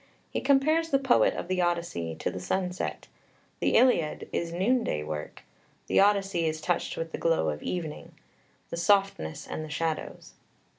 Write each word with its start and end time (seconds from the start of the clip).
He 0.31 0.41
compares 0.41 0.89
the 0.89 0.97
poet 0.97 1.35
of 1.35 1.47
the 1.47 1.61
Odyssey 1.61 2.15
to 2.15 2.31
the 2.31 2.39
sunset: 2.39 3.07
the 3.59 3.75
Iliad 3.75 4.27
is 4.33 4.51
noonday 4.51 5.03
work, 5.03 5.43
the 5.85 5.99
Odyssey 5.99 6.47
is 6.47 6.59
touched 6.59 6.97
with 6.97 7.11
the 7.11 7.19
glow 7.19 7.49
of 7.49 7.61
evening 7.61 8.13
the 8.71 8.77
softness 8.77 9.45
and 9.47 9.63
the 9.63 9.69
shadows. 9.69 10.33